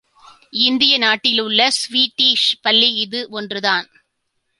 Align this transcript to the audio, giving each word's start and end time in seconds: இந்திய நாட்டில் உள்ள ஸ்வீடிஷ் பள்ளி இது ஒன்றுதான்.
இந்திய 0.59 0.93
நாட்டில் 0.97 1.39
உள்ள 1.39 1.67
ஸ்வீடிஷ் 1.71 2.47
பள்ளி 2.61 2.89
இது 2.93 3.29
ஒன்றுதான். 3.29 3.87